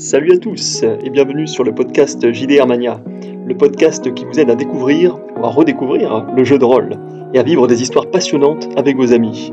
[0.00, 3.02] Salut à tous et bienvenue sur le podcast JDR Mania,
[3.44, 6.90] le podcast qui vous aide à découvrir ou à redécouvrir le jeu de rôle
[7.34, 9.52] et à vivre des histoires passionnantes avec vos amis.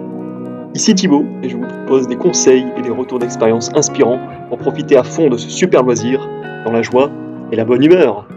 [0.75, 4.95] Ici Thibaut et je vous propose des conseils et des retours d'expérience inspirants pour profiter
[4.95, 6.29] à fond de ce super loisir
[6.63, 7.11] dans la joie
[7.51, 8.27] et la bonne humeur.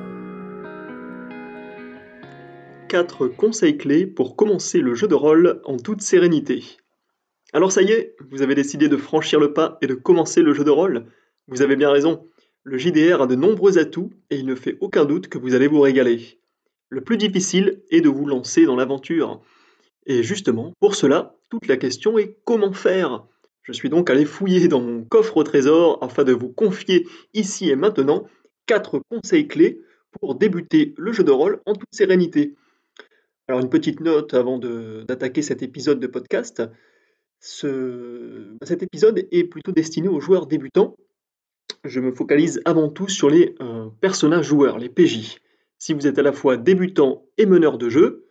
[2.88, 6.64] 4 conseils clés pour commencer le jeu de rôle en toute sérénité.
[7.52, 10.54] Alors ça y est, vous avez décidé de franchir le pas et de commencer le
[10.54, 11.04] jeu de rôle
[11.48, 12.28] vous avez bien raison,
[12.62, 15.66] le JDR a de nombreux atouts et il ne fait aucun doute que vous allez
[15.66, 16.38] vous régaler.
[16.90, 19.40] Le plus difficile est de vous lancer dans l'aventure.
[20.04, 23.26] Et justement, pour cela, toute la question est comment faire?
[23.62, 27.70] Je suis donc allé fouiller dans mon coffre au trésor afin de vous confier ici
[27.70, 28.26] et maintenant
[28.66, 29.80] quatre conseils clés
[30.20, 32.54] pour débuter le jeu de rôle en toute sérénité.
[33.46, 36.62] Alors une petite note avant d'attaquer cet épisode de podcast.
[37.40, 40.94] cet épisode est plutôt destiné aux joueurs débutants
[41.84, 45.38] je me focalise avant tout sur les euh, personnages joueurs, les PJ.
[45.78, 48.26] Si vous êtes à la fois débutant et meneur de jeu,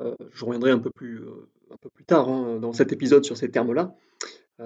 [0.00, 1.48] euh, je reviendrai un peu plus, euh,
[2.06, 3.94] tard hein, dans cet épisode sur ces termes-là,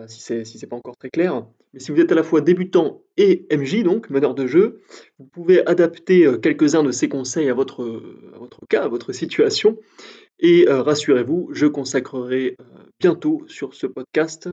[0.07, 1.47] si ce n'est pas encore très clair.
[1.73, 4.81] Mais si vous êtes à la fois débutant et MJ, donc meneur de jeu,
[5.19, 8.11] vous pouvez adapter quelques-uns de ces conseils à votre
[8.69, 9.79] cas, à votre situation.
[10.41, 12.57] Et rassurez-vous, je consacrerai
[12.99, 14.49] bientôt sur ce podcast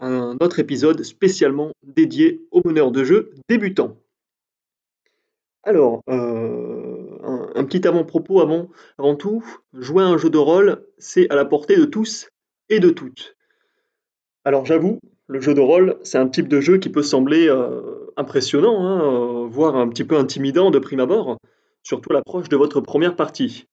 [0.00, 3.96] un autre épisode spécialement dédié aux meneurs de jeu débutants.
[5.64, 7.18] Alors, euh,
[7.54, 11.44] un, petit avant-propos avant, avant tout, jouer à un jeu de rôle, c'est à la
[11.44, 12.28] portée de tous
[12.68, 13.36] et de toutes.
[14.44, 18.06] Alors j'avoue, le jeu de rôle, c'est un type de jeu qui peut sembler euh,
[18.16, 21.36] impressionnant, hein, euh, voire un petit peu intimidant de prime abord,
[21.82, 23.66] surtout à l'approche de votre première partie.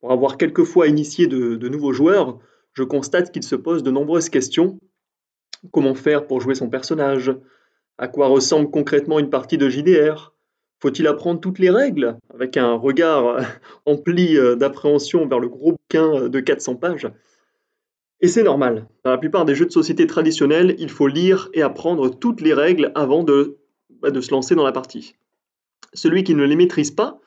[0.00, 2.38] Pour avoir quelquefois initié de nouveaux joueurs,
[2.72, 4.78] je constate qu'il se pose de nombreuses questions
[5.72, 7.32] Comment faire pour jouer son personnage?
[7.98, 10.34] À quoi ressemble concrètement une partie de JDR
[10.80, 12.16] Faut-il apprendre toutes les règles?
[12.32, 13.40] Avec un regard
[13.86, 17.08] empli euh, d'appréhension vers le gros bouquin euh, de 400 pages.
[18.20, 18.88] Et c'est normal.
[19.04, 22.52] Dans la plupart des jeux de société traditionnels, il faut lire et apprendre toutes les
[22.52, 23.58] règles avant de,
[24.02, 25.14] bah, se lancer dans la partie.
[25.94, 27.20] Celui qui ne les maîtrise pas,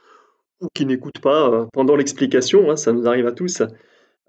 [0.60, 3.68] ou qui n'écoute pas euh, pendant l'explication, hein, ça nous arrive à tous, euh,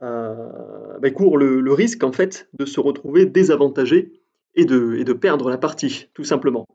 [0.02, 4.12] bah, court le, risque en fait de se retrouver désavantagé
[4.54, 6.66] et de, et de perdre la partie, tout simplement.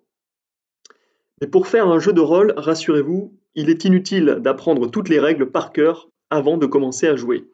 [1.41, 5.51] Mais pour faire un jeu de rôle, rassurez-vous, il est inutile d'apprendre toutes les règles
[5.51, 7.47] par cœur avant de commencer à jouer.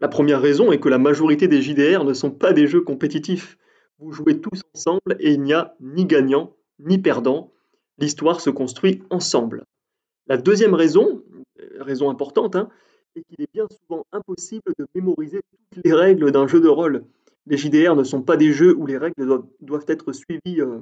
[0.00, 3.58] La première raison est que la majorité des JDR ne sont pas des jeux compétitifs.
[3.98, 7.52] Vous jouez tous ensemble et il n'y a ni gagnant ni perdant.
[7.98, 9.64] L'histoire se construit ensemble.
[10.28, 11.24] La deuxième raison,
[11.80, 12.68] raison importante, hein,
[13.18, 15.40] et qu'il est bien souvent impossible de mémoriser
[15.72, 17.04] toutes les règles d'un jeu de rôle.
[17.46, 19.26] Les JDR ne sont pas des jeux où les règles
[19.60, 20.80] doivent, être suivies euh,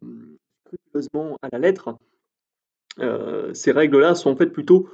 [0.66, 1.96] scrupuleusement à la lettre.
[3.00, 4.88] Euh, ces règles-là sont en fait plutôt,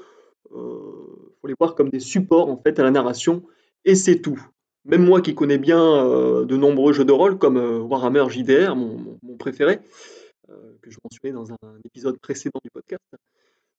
[0.53, 3.43] euh, faut les voir comme des supports en fait à la narration,
[3.85, 4.41] et c'est tout.
[4.85, 9.19] Même moi qui connais bien euh, de nombreux jeux de rôle comme Warhammer JDR, mon,
[9.23, 9.81] mon préféré,
[10.83, 13.03] que je mentionnais dans un épisode précédent du podcast,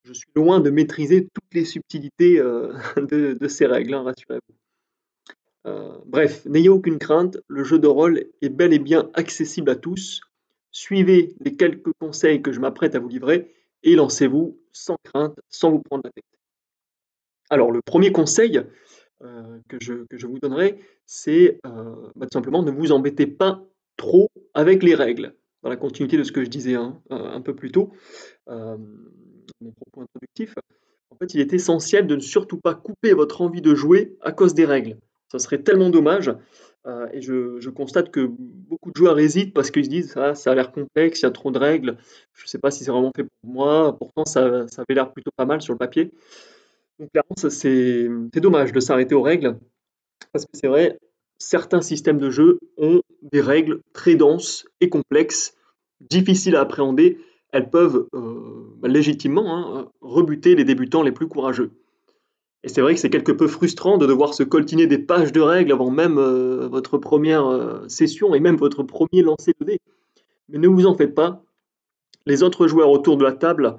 [0.04, 4.56] je suis loin de maîtriser toutes les subtilités euh, de, ces règles, hein, rassurez-vous.
[5.66, 9.76] Euh, bref, n'ayez aucune crainte, le jeu de rôle est bel et bien accessible à
[9.76, 10.22] tous.
[10.72, 13.54] Suivez les quelques conseils que je m'apprête à vous livrer
[13.84, 16.26] et lancez-vous sans crainte, sans vous prendre la tête.
[17.50, 18.62] Alors, le premier conseil
[19.22, 23.64] euh, que, je, vous donnerai, c'est bah, tout simplement ne vous embêtez pas
[23.96, 25.36] trop avec les règles.
[25.62, 27.94] Dans la continuité de ce que je disais hein, un peu plus tôt,
[29.64, 30.56] mon propos introductif,
[31.10, 34.32] en fait, il est essentiel de ne surtout pas couper votre envie de jouer à
[34.32, 34.98] cause des règles.
[35.32, 36.32] Ça serait tellement dommage.
[36.86, 40.52] Euh, et je, constate que beaucoup de joueurs hésitent parce qu'ils se disent ah, ça
[40.52, 41.98] a l'air complexe, il y a trop de règles,
[42.34, 45.14] je ne sais pas si c'est vraiment fait pour moi, pourtant ça, ça avait l'air
[45.14, 46.12] plutôt pas mal sur le papier.
[47.00, 48.10] Donc clairement, c'est
[48.42, 49.58] dommage de s'arrêter aux règles,
[50.34, 51.00] parce que c'est vrai,
[51.38, 55.56] certains systèmes de jeu ont des règles très denses et complexes,
[56.02, 57.18] difficiles à appréhender,
[57.54, 61.72] elles peuvent euh, légitimement hein, rebuter les débutants les plus courageux.
[62.64, 65.40] Et c'est vrai que c'est quelque peu frustrant de devoir se coltiner des pages de
[65.40, 69.80] règles avant même euh, votre première euh, session et même votre premier lancer de dés.
[70.50, 71.44] Mais ne vous en faites pas,
[72.26, 73.78] les autres joueurs autour de la table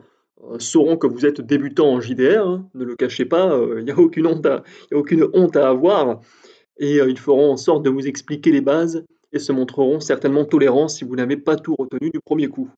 [0.59, 3.99] sauront que vous êtes débutant en JDR, hein, ne le cachez pas, il n'y a
[3.99, 4.27] aucune
[5.33, 6.21] honte à avoir,
[6.79, 10.89] et ils feront en sorte de vous expliquer les bases et se montreront certainement tolérants
[10.89, 12.69] si vous n'avez pas tout retenu du premier coup.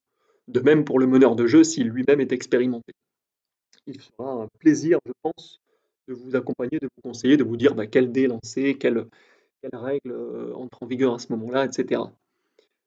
[0.48, 2.93] De même pour le meneur de jeu s'il lui-même est expérimenté.
[3.87, 5.60] Il sera un plaisir, je pense,
[6.08, 9.06] de vous accompagner, de vous conseiller, de vous dire bah, quel dé lancer, quelle,
[9.60, 12.02] quelle règle euh, entre en vigueur à ce moment-là, etc.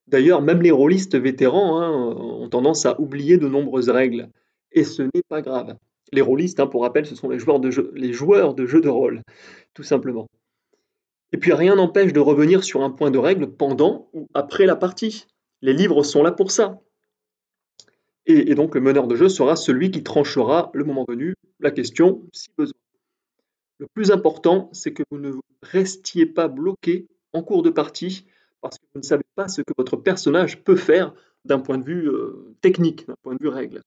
[0.07, 4.29] D'ailleurs, même les rôlistes vétérans hein, ont tendance à oublier de nombreuses règles.
[4.71, 5.77] Et ce n'est pas grave.
[6.11, 8.81] Les rôlistes, hein, pour rappel, ce sont les joueurs, de jeu, les joueurs de jeux
[8.81, 9.21] de rôle,
[9.73, 10.27] tout simplement.
[11.31, 14.75] Et puis rien n'empêche de revenir sur un point de règle pendant ou après la
[14.75, 15.27] partie.
[15.61, 16.79] Les livres sont là pour ça.
[18.29, 22.21] Et, donc le meneur de jeu sera celui qui tranchera le moment venu la question
[22.31, 22.75] si besoin.
[23.79, 25.31] Le plus important, c'est que vous ne
[25.63, 28.27] restiez pas bloqué en cours de partie
[28.61, 31.83] parce que vous ne savez pas ce que votre personnage peut faire d'un point de
[31.83, 33.81] vue euh, technique, d'un point de vue règle.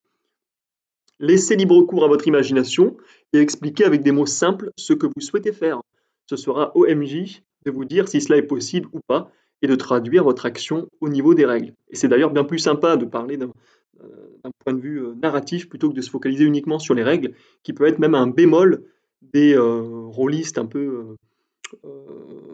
[1.20, 2.96] Laissez libre cours à votre imagination
[3.32, 5.80] et expliquez avec des mots simples ce que vous souhaitez faire.
[6.26, 9.30] Ce sera au MJ de vous dire si cela est possible ou pas
[9.60, 11.74] et de traduire votre action au niveau des règles.
[11.90, 13.36] Et c'est d'ailleurs bien plus sympa de parler
[14.42, 17.02] d'un euh, point de vue euh, narratif plutôt que de se focaliser uniquement sur les
[17.02, 18.84] règles, qui peut être même un bémol
[19.20, 21.16] des euh, rôlistes un peu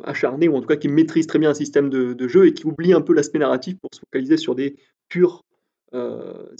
[0.04, 2.66] acharnés, ou en tout cas qui maîtrisent très bien un système de, jeu et qui
[2.66, 4.76] oublient un peu l'aspect narratif pour se focaliser sur des
[5.08, 5.44] purs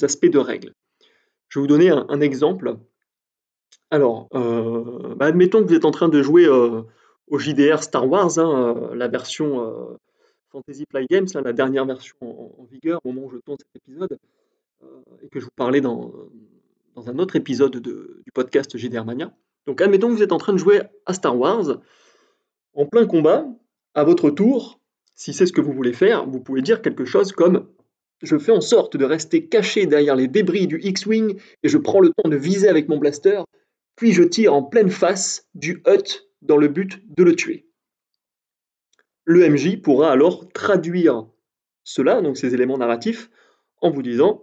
[0.03, 0.73] aspects de règles.
[1.49, 2.79] Je vais vous donner un, exemple.
[3.93, 8.91] Alors, bah, admettons que vous êtes en train de jouer au JDR Star Wars, hein,
[8.93, 9.97] la version
[10.51, 14.19] Fantasy Flight Games, la dernière version en, vigueur au moment où je tourne cet épisode,
[15.23, 16.13] et que je vous parlais dans,
[16.97, 19.33] un autre épisode de, du podcast JDR Mania.
[19.67, 21.81] Donc admettons que vous êtes en train de jouer à Star Wars,
[22.75, 23.47] en plein combat,
[23.95, 24.81] à votre tour,
[25.15, 27.69] si c'est ce que vous voulez faire, vous pouvez dire quelque chose comme
[28.23, 32.01] je fais en sorte de rester caché derrière les débris du X-Wing et je prends
[32.01, 33.43] le temps de viser avec mon blaster,
[33.97, 37.67] puis je tire en pleine face du Hut dans le but de le tuer.
[39.25, 41.27] Le MJ pourra alors traduire
[41.85, 43.31] cela, donc ces éléments narratifs,
[43.81, 44.43] en vous disant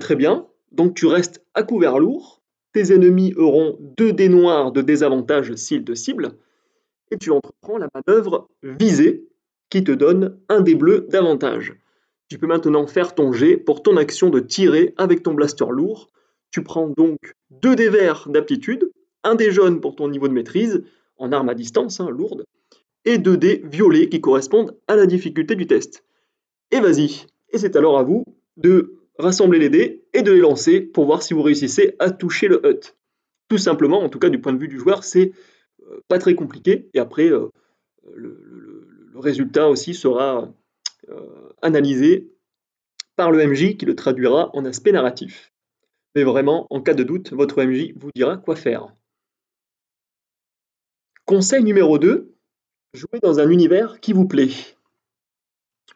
[0.00, 2.42] Très bien, donc tu restes à couvert lourd,
[2.72, 6.32] tes ennemis auront deux dés noirs de désavantage s'ils te ciblent,
[7.10, 9.28] et tu entreprends la manœuvre visée
[9.68, 11.74] qui te donne un dé bleu d'avantage.
[12.28, 16.08] Tu peux maintenant faire ton jet pour ton action de tirer avec ton blaster lourd.
[16.50, 17.18] Tu prends donc
[17.50, 18.90] deux dés verts d'aptitude,
[19.24, 20.82] un dé jaune pour ton niveau de maîtrise,
[21.18, 22.44] en arme à distance, hein, lourde,
[23.04, 26.04] et 2 dés violets qui correspondent à la difficulté du test.
[26.70, 28.24] Et vas-y, et c'est alors à vous
[28.56, 32.48] de rassembler les dés et de les lancer pour voir si vous réussissez à toucher
[32.48, 32.94] le hut.
[33.48, 35.32] Tout simplement, en tout cas du point de vue du joueur, c'est
[35.88, 37.48] euh, pas très compliqué, et après euh,
[38.14, 38.38] le,
[39.14, 40.52] résultat aussi sera
[41.10, 42.32] euh, analysé
[43.14, 45.52] par le MJ qui le traduira en aspect narratif.
[46.14, 48.88] Mais vraiment, en cas de doute, votre MJ vous dira quoi faire.
[51.24, 52.32] Conseil numéro 2,
[52.94, 54.50] Jouez dans un univers qui vous plaît.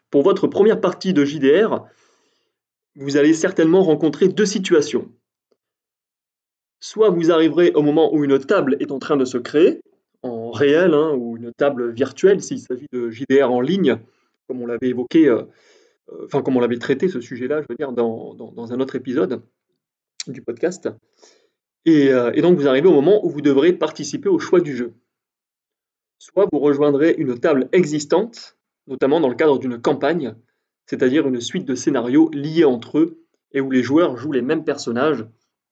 [0.09, 1.85] Pour votre première partie de JDR,
[2.97, 5.09] vous allez certainement rencontrer deux situations.
[6.79, 9.81] Soit vous arriverez au moment où une table est en train de se créer,
[10.23, 13.97] en réel, hein, ou une table virtuelle s'il s'agit de JDR en ligne,
[14.47, 15.43] comme on l'avait évoqué, euh,
[16.11, 19.41] euh, enfin comme on l'avait traité ce sujet-là, je veux dire, dans, un autre épisode
[20.27, 20.89] du podcast.
[21.87, 24.93] Euh, et donc vous arrivez au moment où vous devrez participer au choix du jeu
[26.19, 28.57] soit vous rejoindrez une table existante,
[28.87, 30.35] notamment dans le cadre d'une campagne,
[30.87, 34.63] c'est-à-dire une suite de scénarios liés entre eux et où les joueurs jouent les mêmes
[34.63, 35.25] personnages,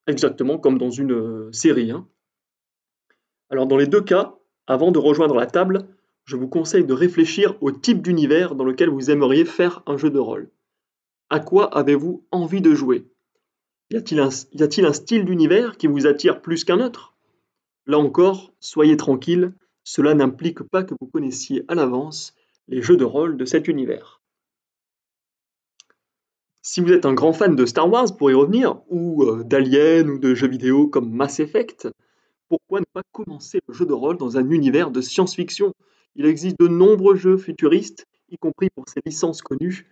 [0.07, 1.91] exactement comme dans une euh, série.
[1.91, 2.07] Hein.
[3.49, 4.35] Alors dans les deux cas,
[4.67, 5.87] avant de rejoindre la table,
[6.25, 10.09] je vous conseille de réfléchir au type d'univers dans lequel vous aimeriez faire un jeu
[10.09, 10.49] de rôle.
[11.29, 13.07] À quoi avez-vous envie de jouer?
[13.91, 14.29] Y a-t-il un,
[14.87, 17.15] un style d'univers qui vous attire plus qu'un autre?
[17.85, 22.33] Là encore, soyez tranquille, cela n'implique pas que vous connaissiez à l'avance
[22.67, 24.14] les jeux de rôle de cet univers.
[26.67, 30.09] Si vous êtes un grand fan de Star Wars, pour y revenir, ou euh, d'Alien
[30.09, 31.87] ou de jeux vidéo comme Mass Effect,
[32.49, 35.75] pourquoi ne pas commencer le jeu de rôle dans un univers de science-fiction?
[36.15, 39.85] Il existe de nombreux jeux futuristes, y compris pour ces licences connues.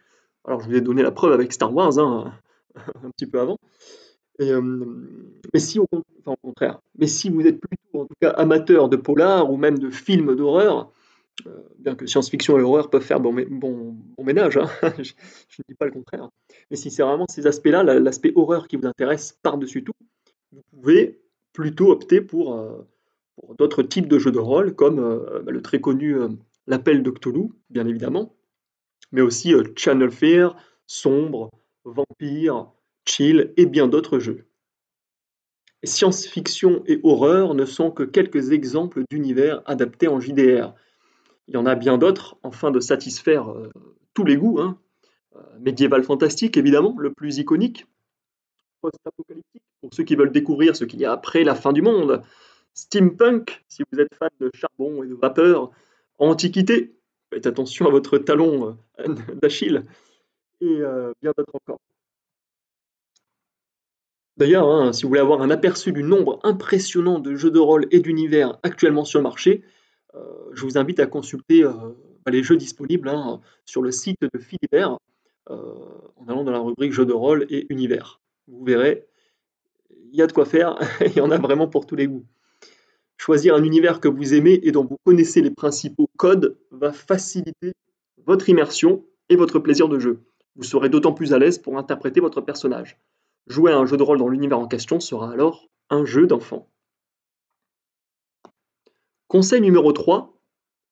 [0.45, 2.33] Alors je vous ai donné la preuve avec Star Wars, hein,
[3.03, 3.59] un petit peu avant.
[4.41, 4.83] Euh,
[5.53, 5.85] mais si au,
[6.41, 10.35] contraire, mais si vous êtes plutôt en cas amateur de polar ou même de films
[10.35, 10.91] d'horreur,
[11.79, 13.33] bien que science-fiction et horreur peuvent faire bon,
[14.19, 14.67] ménage, hein,
[14.99, 15.13] je,
[15.59, 16.29] ne dis pas le contraire,
[16.69, 19.93] mais si c'est vraiment ces aspects-là, l'aspect horreur qui vous intéresse par-dessus tout,
[20.51, 21.19] vous pouvez
[21.51, 22.87] plutôt opter pour, euh,
[23.57, 24.99] d'autres types de jeux de rôle, comme
[25.43, 26.15] bah, le très connu
[26.65, 28.35] L'appel de Cthulhu, bien évidemment,
[29.11, 30.55] mais aussi Channel Fear,
[30.87, 31.49] Sombre,
[31.83, 32.71] Vampire,
[33.05, 34.45] Chill et bien d'autres jeux.
[35.83, 40.73] Science-fiction et horreur ne sont que quelques exemples d'univers adaptés en JDR.
[41.47, 43.69] Il y en a bien d'autres, afin de satisfaire euh,
[44.13, 44.59] tous les goûts.
[44.59, 44.77] Hein.
[45.35, 47.85] Euh, médiéval fantastique, évidemment, le plus iconique.
[48.81, 52.21] Post-apocalyptique, pour ceux qui veulent découvrir ce qu'il y a après la fin du monde.
[52.73, 55.71] Steampunk, si vous êtes fan de charbon et de vapeur.
[56.17, 56.95] Antiquité,
[57.31, 59.07] faites attention à votre talon euh,
[59.41, 59.83] d'Achille.
[60.61, 60.79] et
[61.21, 61.79] bien d'autres encore.
[64.37, 67.87] D'ailleurs, hein, si vous voulez avoir un aperçu du nombre impressionnant de jeux de rôle
[67.91, 69.63] et d'univers actuellement sur le marché,
[70.53, 74.97] je vous invite à consulter bah, les jeux disponibles hein, sur le site de Philibert
[75.49, 78.21] en allant dans la rubrique jeux de rôle et univers.
[78.47, 79.07] Vous verrez,
[80.11, 82.25] il y a de quoi faire, il y en a vraiment pour tous les goûts.
[83.17, 87.73] Choisir un univers que vous aimez et dont vous connaissez les principaux codes va faciliter
[88.25, 90.19] votre immersion et votre plaisir de jeu.
[90.55, 92.99] Vous serez d'autant plus à l'aise pour interpréter votre personnage.
[93.47, 96.69] Jouer à un jeu de rôle dans l'univers en question sera alors un jeu d'enfant.
[99.33, 100.31] Conseil numéro 3,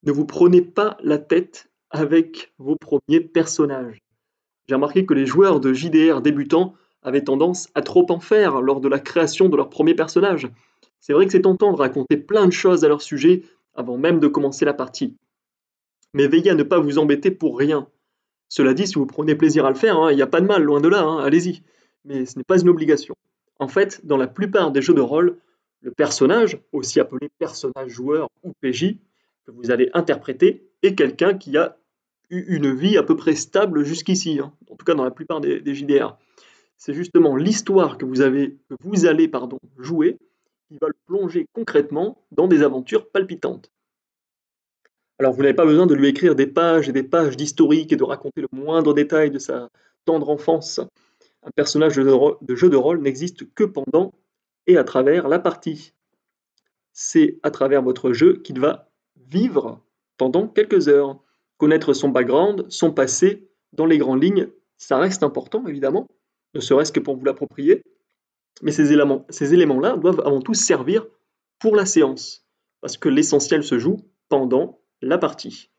[0.02, 4.02] ne vous prenez pas la tête avec vos premiers personnages.
[4.68, 8.82] J'ai remarqué que les joueurs de JDR débutants avaient tendance à trop en faire lors
[8.82, 10.50] de la création de leur premier personnage.
[11.00, 13.44] C'est vrai que c'est tentant de raconter plein de choses à leur sujet
[13.76, 15.16] avant même de commencer la partie.
[16.16, 17.90] Mais veillez à ne pas vous embêter pour rien.
[18.50, 20.48] Cela dit, si vous prenez plaisir à le faire, hein, il n'y a pas de
[20.48, 21.62] mal, loin de là, hein, allez-y.
[22.06, 23.14] Mais ce n'est pas une obligation.
[23.60, 25.38] En fait, dans la plupart des jeux de rôle,
[25.82, 28.98] le personnage, aussi appelé personnage joueur ou PJ,
[29.46, 31.78] que vous allez interpréter, est quelqu'un qui a
[32.30, 34.54] eu une vie à peu près stable jusqu'ici, hein.
[34.70, 36.18] en tout cas dans la plupart des, JDR.
[36.78, 38.58] C'est justement l'histoire que vous, allez
[39.78, 40.18] jouer
[40.68, 43.72] qui va le plonger concrètement dans des aventures palpitantes.
[45.20, 47.98] Alors vous n'avez pas besoin de lui écrire des pages et des pages d'historique et
[47.98, 49.70] de raconter le moindre détail de sa
[50.06, 50.80] tendre enfance.
[51.44, 54.14] Un personnage de jeu de rôle n'existe que pendant
[54.68, 55.94] et à travers la partie.
[56.94, 59.84] C'est à travers votre jeu qu'il va vivre
[60.18, 61.20] pendant quelques heures.
[61.58, 66.08] Connaître son background, son passé, dans les grandes lignes, ça reste important évidemment,
[66.54, 67.84] ne serait-ce que pour vous l'approprier,
[68.62, 71.06] mais ces éléments, ces éléments-là doivent avant tout servir
[71.60, 72.46] pour la séance,
[72.82, 75.70] parce que l'essentiel se joue pendant la partie.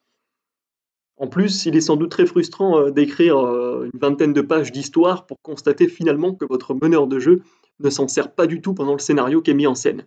[1.17, 4.73] En plus, il est sans doute très frustrant euh, d'écrire euh, une vingtaine de pages
[4.73, 7.43] d'histoire pour constater finalement que votre meneur de jeu
[7.81, 10.07] ne s'en sert pas du tout pendant le scénario qui est mis en scène.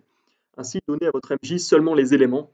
[0.56, 2.50] Ainsi, donnez à votre MJ seulement les éléments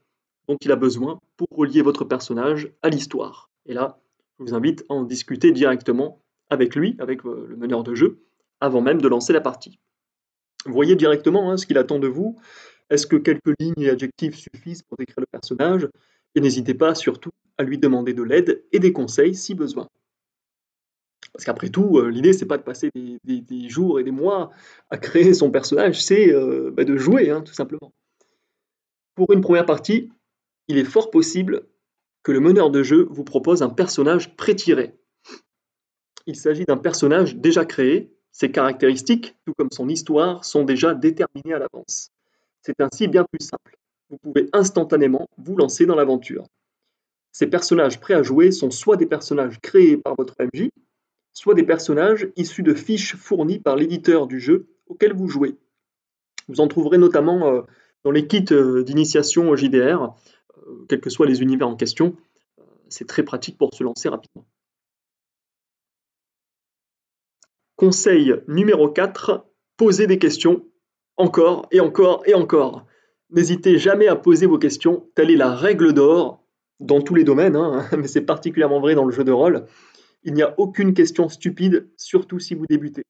[0.49, 3.51] dont il a besoin pour relier votre personnage à l'histoire.
[3.67, 4.01] Et là,
[4.39, 8.19] je vous invite à en discuter directement avec lui, avec euh, le meneur de jeu,
[8.61, 9.79] avant même de lancer la partie.
[10.67, 12.39] Voyez directement hein, ce qu'il attend de vous.
[12.91, 15.89] Est-ce que quelques lignes et adjectifs suffisent pour décrire le personnage?
[16.35, 19.89] Et n'hésitez pas surtout à lui demander de l'aide et des conseils si besoin.
[21.33, 24.51] Parce qu'après tout, euh, l'idée, c'est pas de passer des, jours et des mois
[24.91, 27.93] à créer son personnage, c'est euh, bah, de jouer, hein, tout simplement.
[29.15, 30.11] Pour une première partie,
[30.69, 31.67] il est fort possible
[32.23, 34.95] que le meneur de jeu vous propose un personnage pré-tiré.
[36.27, 41.55] Il s'agit d'un personnage déjà créé, ses caractéristiques, tout comme son histoire, sont déjà déterminées
[41.55, 42.11] à l'avance.
[42.61, 43.77] C'est ainsi bien plus simple.
[44.09, 46.47] Vous pouvez instantanément vous lancer dans l'aventure.
[47.33, 50.69] Ces personnages prêts à jouer sont soit des personnages créés par votre MJ,
[51.33, 55.57] soit des personnages issus de fiches fournies par l'éditeur du jeu auquel vous jouez.
[56.49, 57.63] Vous en trouverez notamment euh,
[58.05, 60.15] dans les kits euh, d'initiation au JDR,
[60.59, 62.17] euh, quels que soient les univers en question.
[62.89, 64.47] C'est très pratique pour se lancer rapidement.
[67.77, 69.47] Conseil numéro 4,
[69.77, 70.65] posez des questions
[71.17, 72.87] encore et encore et encore.
[73.31, 76.45] N'hésitez jamais à poser vos questions, telle est la règle d'or
[76.81, 79.67] dans tous les domaines, hein, mais c'est particulièrement vrai dans le jeu de rôle.
[80.25, 83.03] Il n'y a aucune question stupide, surtout si vous débutez.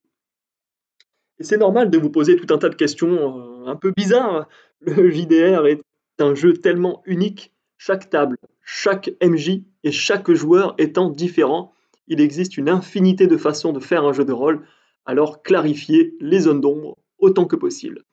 [1.39, 4.49] Et c'est normal de vous poser tout un tas de questions euh, un peu bizarres.
[4.81, 5.83] Le JDR est
[6.19, 11.73] un jeu tellement unique, chaque table, chaque MJ et chaque joueur étant différent,
[12.07, 14.67] il existe une infinité de façons de faire un jeu de rôle,
[15.05, 18.05] alors clarifiez les zones d'ombre autant que possible.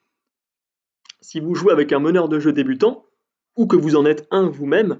[1.22, 3.06] Si vous jouez avec un meneur de jeu débutant,
[3.56, 5.00] ou que vous en êtes un vous-même,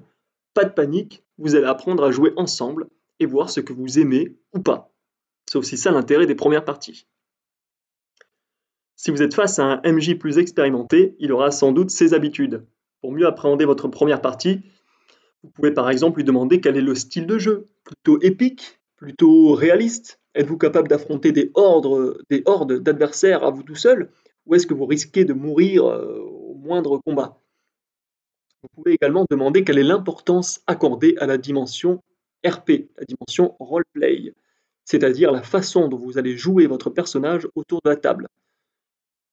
[0.54, 2.88] pas de panique, vous allez apprendre à jouer ensemble
[3.20, 4.92] et voir ce que vous aimez ou pas.
[5.46, 7.06] C'est aussi ça l'intérêt des premières parties.
[8.96, 12.66] Si vous êtes face à un MJ plus expérimenté, il aura sans doute ses habitudes.
[13.00, 14.60] Pour mieux appréhender votre première partie,
[15.42, 19.54] vous pouvez par exemple lui demander quel est le style de jeu, plutôt épique, plutôt
[19.54, 20.20] réaliste?
[20.34, 24.10] Êtes-vous capable d'affronter des hordes, des hordes d'adversaires à vous tout seul?
[24.46, 27.40] Ou est-ce que vous risquez de mourir euh, au moindre combat?
[28.62, 32.02] Vous pouvez également demander quelle est l'importance accordée à la dimension
[32.46, 34.34] RP, la dimension roleplay,
[34.84, 38.28] c'est-à-dire la façon dont vous allez jouer votre personnage autour de la table.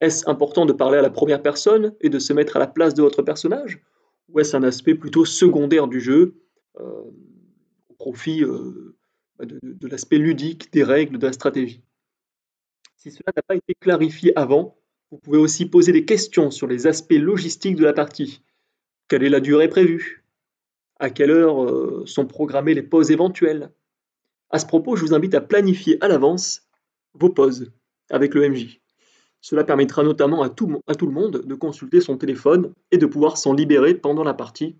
[0.01, 2.93] Est-ce important de parler à la première personne et de se mettre à la place
[2.93, 3.81] de votre personnage
[4.29, 6.35] Ou est-ce un aspect plutôt secondaire du jeu,
[6.79, 7.01] euh,
[7.89, 8.95] au profit euh,
[9.39, 11.81] de, l'aspect ludique, des règles, de la stratégie?
[12.95, 14.77] Si cela n'a pas été clarifié avant,
[15.09, 18.43] vous pouvez aussi poser des questions sur les aspects logistiques de la partie.
[19.07, 20.26] Quelle est la durée prévue?
[20.99, 23.71] À quelle heure euh, sont programmées les pauses éventuelles
[24.49, 26.67] À ce propos, je vous invite à planifier à l'avance
[27.13, 27.71] vos pauses
[28.09, 28.81] avec le MJ.
[29.41, 33.05] Cela permettra notamment à tout, à tout le monde de consulter son téléphone et de
[33.05, 34.77] pouvoir s'en libérer pendant la partie,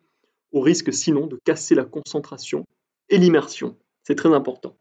[0.51, 2.65] au risque sinon de casser la concentration
[3.09, 3.77] et l'immersion.
[4.03, 4.77] C'est très important.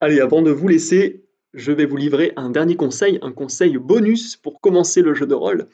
[0.00, 4.36] Allez, avant de vous laisser, je vais vous livrer un dernier conseil, un conseil bonus
[4.36, 5.68] pour commencer le jeu de rôle.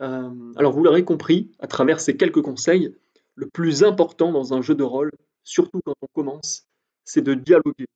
[0.00, 2.94] Euh, alors vous l'aurez compris, à travers ces quelques conseils,
[3.34, 5.10] le plus important dans un jeu de rôle,
[5.44, 6.66] surtout quand on commence,
[7.04, 7.86] c'est de dialoguer.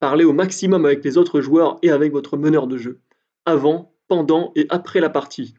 [0.00, 3.00] Parlez au maximum avec les autres joueurs et avec votre meneur de jeu,
[3.44, 5.54] avant, pendant et après la partie.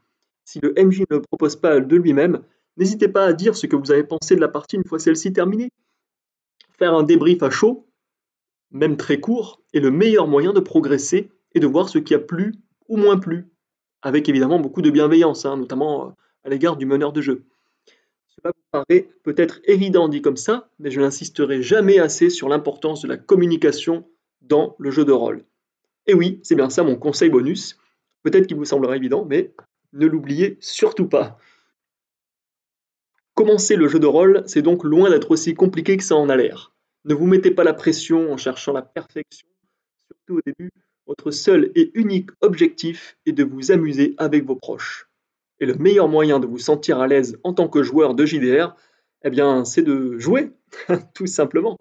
[0.45, 2.43] Si le MJ ne propose pas de lui-même,
[2.77, 5.31] n'hésitez pas à dire ce que vous avez pensé de la partie une fois celle-ci
[5.31, 5.69] terminée.
[6.77, 7.87] Faire un débrief à chaud
[8.73, 12.19] même très court, est le meilleur moyen de progresser et de voir ce qui a
[12.19, 12.55] plu
[12.89, 13.47] ou moins plu,
[14.03, 16.11] avec évidemment beaucoup de bienveillance, hein, notamment euh,
[16.43, 17.45] à l'égard du meneur de jeu.
[18.27, 23.01] Cela vous paraît peut-être évident dit comme ça, mais je n'insisterai jamais assez sur l'importance
[23.01, 24.05] de la communication
[24.41, 25.45] dans le jeu de rôle.
[26.05, 27.79] Et oui, c'est bien ça mon conseil bonus.
[28.23, 29.53] Peut-être qu'il vous semblera évident, mais
[29.93, 31.37] ne l'oubliez surtout pas.
[33.35, 36.35] Commencer le jeu de rôle, c'est donc loin d'être aussi compliqué que ça en a
[36.35, 36.73] l'air.
[37.05, 39.47] Ne vous mettez pas la pression en cherchant la perfection,
[40.07, 40.71] surtout au début.
[41.05, 45.09] Votre seul et unique objectif est de vous amuser avec vos proches.
[45.59, 48.75] Et le meilleur moyen de vous sentir à l'aise en tant que joueur de JDR,
[49.23, 50.51] eh bien, c'est de jouer,
[51.13, 51.77] tout simplement.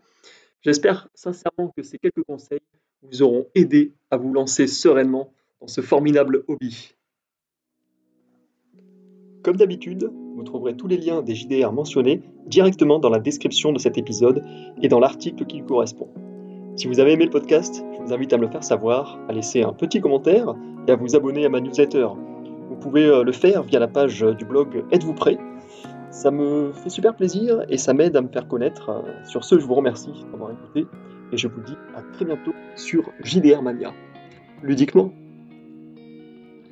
[0.60, 2.60] J'espère sincèrement que ces quelques conseils
[3.02, 6.94] vous auront aidé à vous lancer sereinement dans ce formidable hobby.
[9.42, 13.78] Comme d'habitude, vous trouverez tous les liens des JDR mentionnés directement dans la description de
[13.78, 14.44] cet épisode
[14.80, 16.08] et dans l'article qui lui correspond.
[16.74, 19.32] Si vous avez aimé le podcast, je vous invite à me le faire savoir, à
[19.32, 20.54] laisser un petit commentaire
[20.88, 22.08] et à vous abonner à ma newsletter.
[22.68, 25.36] Vous pouvez euh, le faire via la page du blog Êtes-vous prêt?
[26.10, 29.02] Ça me fait super plaisir et ça m'aide à me faire connaître.
[29.24, 30.86] Sur ce, je vous remercie d'avoir écouté
[31.32, 33.92] et je vous dis à très bientôt sur JDR Mania.
[34.62, 35.12] Ludiquement